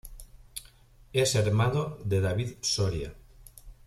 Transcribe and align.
Es 1.13 1.35
hermano 1.35 1.99
de 2.03 2.21
David 2.21 2.55
Soria. 2.61 3.13